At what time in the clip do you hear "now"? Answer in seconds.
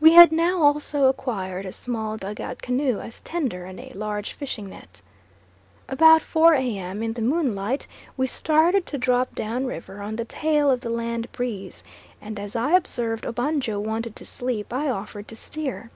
0.32-0.60